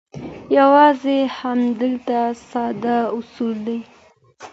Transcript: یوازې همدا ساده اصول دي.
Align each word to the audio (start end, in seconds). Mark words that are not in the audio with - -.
یوازې 0.57 1.17
همدا 1.39 2.23
ساده 2.49 2.97
اصول 3.17 3.55
دي. 3.65 3.79